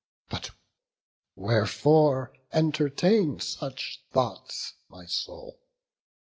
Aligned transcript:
But 0.31 0.49
wherefore 1.35 2.33
entertain 2.51 3.39
such 3.39 4.01
thoughts, 4.11 4.73
my 4.89 5.05
soul? 5.05 5.59